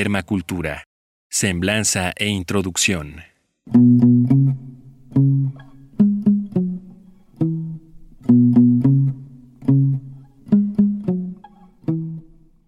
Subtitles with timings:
[0.00, 0.84] Permacultura.
[1.28, 3.16] Semblanza e introducción.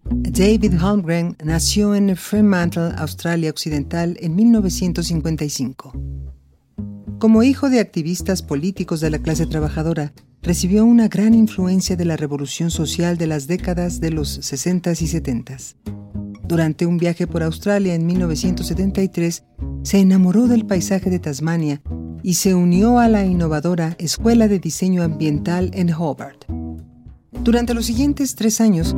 [0.09, 5.93] David Holmgren nació en Fremantle, Australia Occidental, en 1955.
[7.17, 12.17] Como hijo de activistas políticos de la clase trabajadora, recibió una gran influencia de la
[12.17, 16.00] revolución social de las décadas de los 60s y 70s.
[16.51, 19.45] Durante un viaje por Australia en 1973,
[19.83, 21.81] se enamoró del paisaje de Tasmania
[22.23, 26.43] y se unió a la innovadora Escuela de Diseño Ambiental en Hobart.
[27.41, 28.93] Durante los siguientes tres años,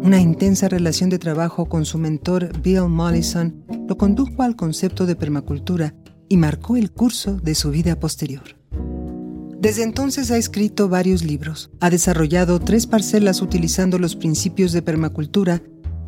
[0.00, 5.16] una intensa relación de trabajo con su mentor Bill Mollison lo condujo al concepto de
[5.16, 5.94] permacultura
[6.30, 8.56] y marcó el curso de su vida posterior.
[9.58, 15.60] Desde entonces ha escrito varios libros, ha desarrollado tres parcelas utilizando los principios de permacultura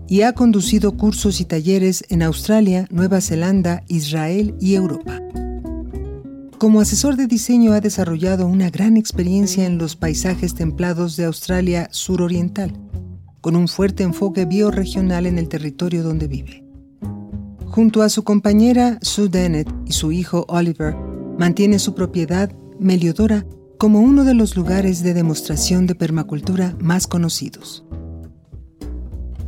[0.09, 5.21] y ha conducido cursos y talleres en Australia, Nueva Zelanda, Israel y Europa.
[6.57, 11.89] Como asesor de diseño ha desarrollado una gran experiencia en los paisajes templados de Australia
[11.93, 12.73] suroriental,
[13.41, 16.65] con un fuerte enfoque bioregional en el territorio donde vive.
[17.67, 20.97] Junto a su compañera Sue Dennett y su hijo Oliver,
[21.39, 23.47] mantiene su propiedad Meliodora
[23.79, 27.85] como uno de los lugares de demostración de permacultura más conocidos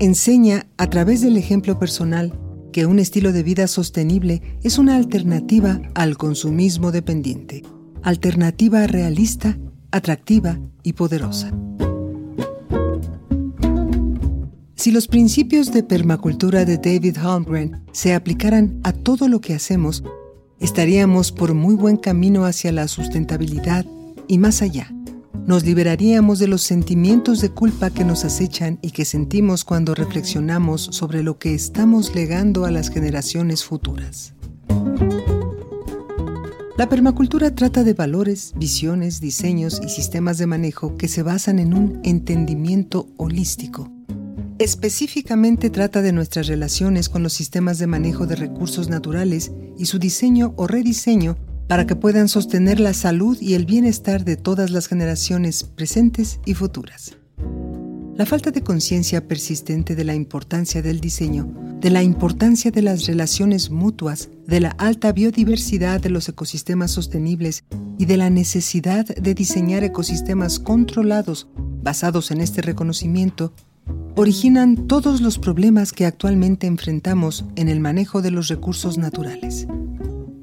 [0.01, 2.33] enseña a través del ejemplo personal
[2.73, 7.63] que un estilo de vida sostenible es una alternativa al consumismo dependiente,
[8.03, 9.59] alternativa realista,
[9.91, 11.53] atractiva y poderosa.
[14.75, 20.03] Si los principios de permacultura de David Holmgren se aplicaran a todo lo que hacemos,
[20.59, 23.85] estaríamos por muy buen camino hacia la sustentabilidad
[24.27, 24.91] y más allá
[25.51, 30.81] nos liberaríamos de los sentimientos de culpa que nos acechan y que sentimos cuando reflexionamos
[30.93, 34.33] sobre lo que estamos legando a las generaciones futuras.
[36.79, 41.75] La permacultura trata de valores, visiones, diseños y sistemas de manejo que se basan en
[41.75, 43.91] un entendimiento holístico.
[44.61, 49.99] Específicamente trata de nuestras relaciones con los sistemas de manejo de recursos naturales y su
[49.99, 51.37] diseño o rediseño
[51.71, 56.55] para que puedan sostener la salud y el bienestar de todas las generaciones presentes y
[56.55, 57.17] futuras.
[58.17, 61.49] La falta de conciencia persistente de la importancia del diseño,
[61.81, 67.63] de la importancia de las relaciones mutuas, de la alta biodiversidad de los ecosistemas sostenibles
[67.99, 71.47] y de la necesidad de diseñar ecosistemas controlados
[71.85, 73.55] basados en este reconocimiento,
[74.17, 79.69] originan todos los problemas que actualmente enfrentamos en el manejo de los recursos naturales.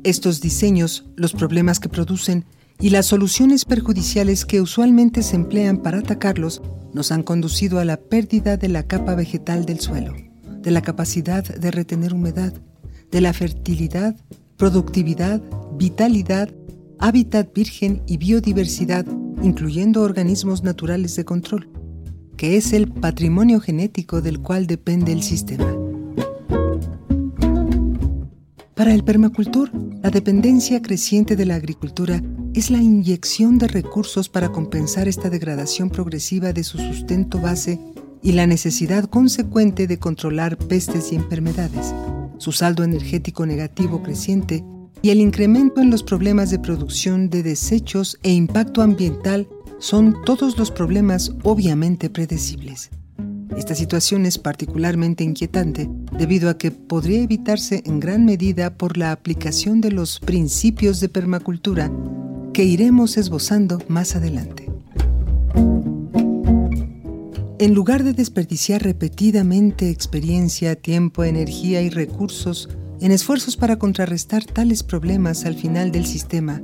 [0.08, 2.46] Estos diseños, los problemas que producen
[2.80, 6.62] y las soluciones perjudiciales que usualmente se emplean para atacarlos
[6.94, 10.16] nos han conducido a la pérdida de la capa vegetal del suelo,
[10.62, 12.54] de la capacidad de retener humedad,
[13.12, 14.16] de la fertilidad,
[14.56, 15.42] productividad,
[15.78, 16.56] vitalidad,
[17.00, 19.06] hábitat virgen y biodiversidad,
[19.44, 21.70] incluyendo organismos naturales de control,
[22.38, 25.87] que es el patrimonio genético del cual depende el sistema.
[28.78, 29.72] Para el permacultor,
[30.04, 32.22] la dependencia creciente de la agricultura
[32.54, 37.80] es la inyección de recursos para compensar esta degradación progresiva de su sustento base
[38.22, 41.96] y la necesidad consecuente de controlar pestes y enfermedades,
[42.38, 44.64] su saldo energético negativo creciente
[45.02, 49.48] y el incremento en los problemas de producción de desechos e impacto ambiental
[49.80, 52.92] son todos los problemas obviamente predecibles.
[53.58, 59.12] Esta situación es particularmente inquietante debido a que podría evitarse en gran medida por la
[59.12, 61.92] aplicación de los principios de permacultura
[62.54, 64.70] que iremos esbozando más adelante.
[67.60, 72.70] En lugar de desperdiciar repetidamente experiencia, tiempo, energía y recursos
[73.02, 76.62] en esfuerzos para contrarrestar tales problemas al final del sistema,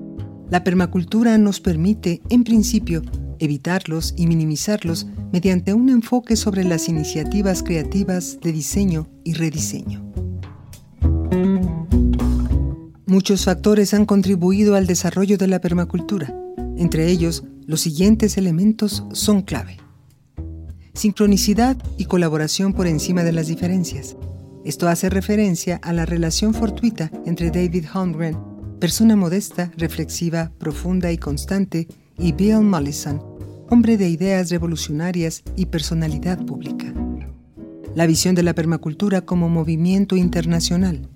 [0.51, 3.01] la permacultura nos permite, en principio,
[3.43, 10.03] evitarlos y minimizarlos mediante un enfoque sobre las iniciativas creativas de diseño y rediseño.
[13.05, 16.33] Muchos factores han contribuido al desarrollo de la permacultura.
[16.77, 19.77] Entre ellos, los siguientes elementos son clave.
[20.93, 24.15] Sincronicidad y colaboración por encima de las diferencias.
[24.65, 28.37] Esto hace referencia a la relación fortuita entre David Holmgren,
[28.79, 31.87] persona modesta, reflexiva, profunda y constante,
[32.17, 33.21] y Bill Mollison,
[33.69, 36.93] hombre de ideas revolucionarias y personalidad pública.
[37.95, 41.09] La visión de la permacultura como movimiento internacional.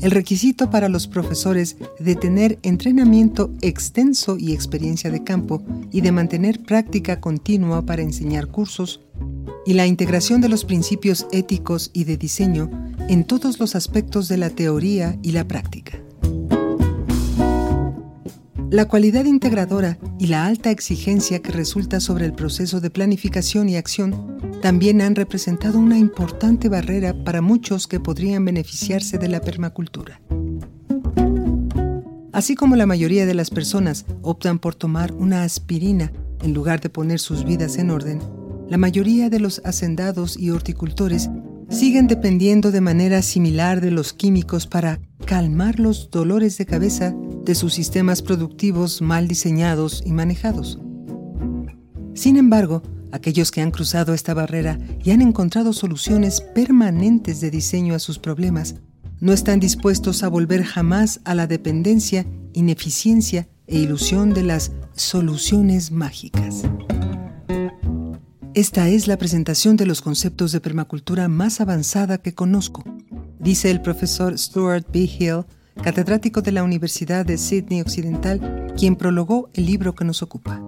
[0.00, 6.12] El requisito para los profesores de tener entrenamiento extenso y experiencia de campo y de
[6.12, 9.00] mantener práctica continua para enseñar cursos
[9.66, 12.70] y la integración de los principios éticos y de diseño
[13.08, 16.00] en todos los aspectos de la teoría y la práctica.
[18.70, 23.76] La cualidad integradora y la alta exigencia que resulta sobre el proceso de planificación y
[23.76, 30.20] acción también han representado una importante barrera para muchos que podrían beneficiarse de la permacultura.
[32.30, 36.12] Así como la mayoría de las personas optan por tomar una aspirina
[36.42, 38.20] en lugar de poner sus vidas en orden,
[38.68, 41.30] la mayoría de los hacendados y horticultores
[41.70, 47.14] siguen dependiendo de manera similar de los químicos para calmar los dolores de cabeza
[47.48, 50.78] de sus sistemas productivos mal diseñados y manejados.
[52.12, 57.94] Sin embargo, aquellos que han cruzado esta barrera y han encontrado soluciones permanentes de diseño
[57.94, 58.74] a sus problemas,
[59.18, 65.90] no están dispuestos a volver jamás a la dependencia, ineficiencia e ilusión de las soluciones
[65.90, 66.64] mágicas.
[68.52, 72.84] Esta es la presentación de los conceptos de permacultura más avanzada que conozco,
[73.40, 75.08] dice el profesor Stuart B.
[75.18, 75.46] Hill,
[75.82, 80.62] catedrático de la Universidad de Sydney Occidental, quien prologó el libro que nos ocupa.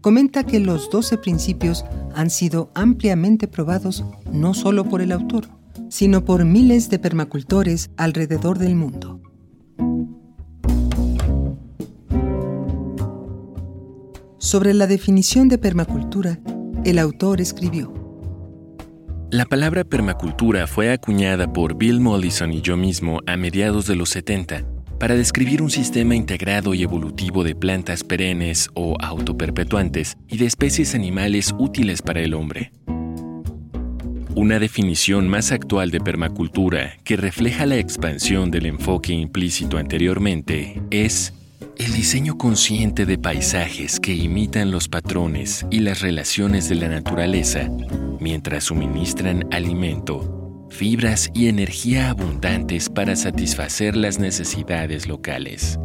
[0.00, 1.84] Comenta que los 12 principios
[2.14, 5.48] han sido ampliamente probados no solo por el autor,
[5.90, 9.20] sino por miles de permacultores alrededor del mundo.
[14.38, 16.38] Sobre la definición de permacultura,
[16.84, 17.97] el autor escribió.
[19.30, 24.08] La palabra permacultura fue acuñada por Bill Mollison y yo mismo a mediados de los
[24.08, 24.64] 70
[24.98, 30.94] para describir un sistema integrado y evolutivo de plantas perennes o autoperpetuantes y de especies
[30.94, 32.72] animales útiles para el hombre.
[34.34, 41.34] Una definición más actual de permacultura que refleja la expansión del enfoque implícito anteriormente es
[41.76, 47.68] el diseño consciente de paisajes que imitan los patrones y las relaciones de la naturaleza
[48.20, 55.78] mientras suministran alimento, fibras y energía abundantes para satisfacer las necesidades locales.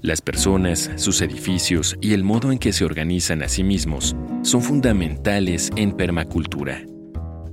[0.00, 4.60] Las personas, sus edificios y el modo en que se organizan a sí mismos son
[4.60, 6.82] fundamentales en permacultura.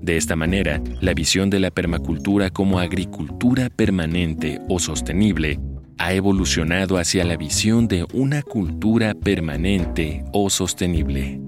[0.01, 5.59] De esta manera, la visión de la permacultura como agricultura permanente o sostenible
[5.97, 11.39] ha evolucionado hacia la visión de una cultura permanente o sostenible.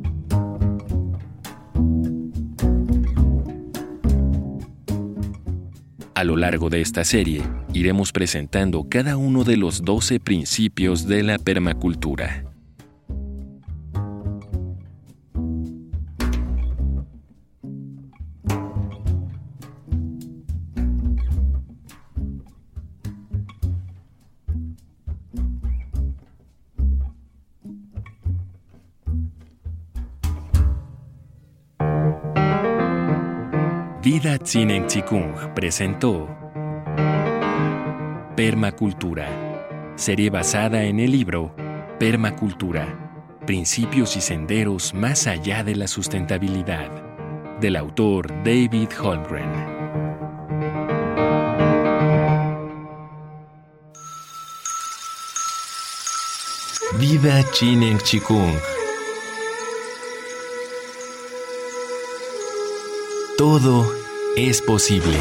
[6.16, 7.42] A lo largo de esta serie,
[7.74, 12.53] iremos presentando cada uno de los 12 principios de la permacultura.
[34.14, 36.30] Vida Zineng Chikung presentó
[38.36, 39.28] Permacultura,
[39.96, 41.56] serie basada en el libro
[41.98, 42.86] Permacultura,
[43.48, 46.92] Principios y Senderos más allá de la sustentabilidad,
[47.60, 49.50] del autor David Holmgren.
[57.00, 58.54] Vida Chineng Chikung
[63.40, 64.03] Todo
[64.36, 65.18] es posible.